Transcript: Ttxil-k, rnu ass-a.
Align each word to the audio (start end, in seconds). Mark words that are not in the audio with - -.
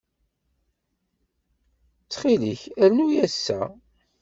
Ttxil-k, 2.01 2.61
rnu 2.87 3.07
ass-a. 3.25 3.61